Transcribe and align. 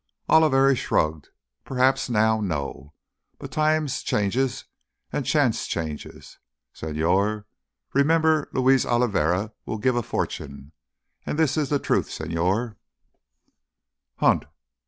Oliveri 0.27 0.75
shrugged. 0.75 1.29
"Perhaps 1.63 2.09
now, 2.09 2.41
no. 2.41 2.95
But 3.37 3.51
time 3.51 3.85
changes 3.85 4.65
and 5.13 5.27
chance 5.27 5.67
changes, 5.67 6.39
señor. 6.73 7.43
So 7.43 7.43
remember 7.93 8.49
Luis 8.51 8.83
Oliveri 8.83 9.51
will 9.67 9.77
give 9.77 9.95
a 9.95 10.01
fortune—and 10.01 11.37
this 11.37 11.55
is 11.55 11.69
the 11.69 11.77
truth, 11.77 12.09
señor!" 12.09 12.77
"Hunt!" 14.15 14.45